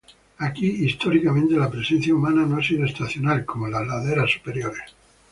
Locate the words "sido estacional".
2.63-3.45